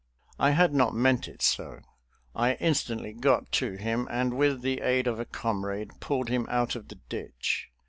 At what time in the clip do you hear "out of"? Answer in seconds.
6.49-6.87